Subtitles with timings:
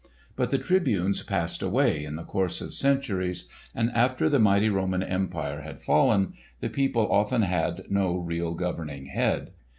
[0.35, 5.03] But the Tribunes passed away, in the course of centuries, and after the mighty Roman
[5.03, 9.51] Empire had fallen, the people often had no real governing head.